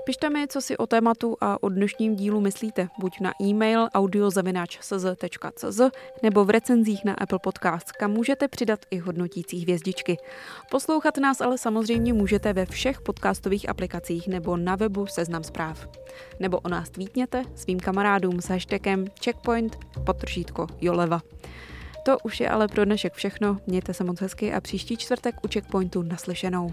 Pište 0.09 0.31
mi, 0.31 0.49
co 0.49 0.61
si 0.61 0.77
o 0.77 0.87
tématu 0.87 1.37
a 1.40 1.62
o 1.62 1.68
dnešním 1.68 2.16
dílu 2.16 2.40
myslíte, 2.40 2.88
buď 2.99 3.21
na 3.21 3.33
e-mail 3.42 3.88
audiozavináč.cz 3.94 5.81
nebo 6.23 6.44
v 6.44 6.51
recenzích 6.51 7.05
na 7.05 7.14
Apple 7.14 7.38
Podcast, 7.38 7.92
kam 7.92 8.11
můžete 8.11 8.49
přidat 8.49 8.81
i 8.90 8.99
hodnotící 8.99 9.62
hvězdičky. 9.62 10.16
Poslouchat 10.71 11.18
nás 11.18 11.40
ale 11.40 11.59
samozřejmě 11.59 12.12
můžete 12.12 12.53
ve 12.53 12.66
všech 12.66 13.01
podcastových 13.01 13.68
aplikacích 13.68 14.29
nebo 14.29 14.57
na 14.57 14.77
webu 14.77 15.07
Seznam 15.07 15.44
zpráv. 15.44 15.88
Nebo 16.40 16.59
o 16.59 16.68
nás 16.68 16.90
tweetněte 16.90 17.44
svým 17.55 17.81
kamarádům 17.81 18.40
s 18.40 18.49
hashtagem 18.49 19.05
checkpoint 19.25 19.77
potržítko 20.07 20.66
Joleva. 20.81 21.21
To 22.05 22.18
už 22.25 22.40
je 22.40 22.49
ale 22.49 22.68
pro 22.68 22.85
dnešek 22.85 23.14
všechno. 23.14 23.59
Mějte 23.66 23.94
se 23.94 24.05
moc 24.05 24.21
hezky 24.21 24.53
a 24.53 24.61
příští 24.61 24.97
čtvrtek 24.97 25.35
u 25.44 25.49
Checkpointu 25.49 26.03
naslyšenou. 26.03 26.73